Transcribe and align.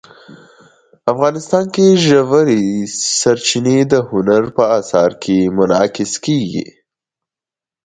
افغانستان 1.11 1.65
کې 1.73 1.85
ژورې 2.05 2.63
سرچینې 3.19 3.77
د 3.91 3.93
هنر 4.09 4.43
په 4.57 4.63
اثار 4.79 5.11
کې 5.23 5.37
منعکس 5.57 6.13
کېږي. 6.25 6.65